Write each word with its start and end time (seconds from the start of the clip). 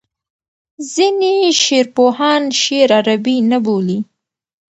ځینې 0.93 1.33
شعرپوهان 1.61 2.41
شعر 2.61 2.89
عربي 2.99 3.37
نه 3.51 3.57
بولي. 3.65 3.99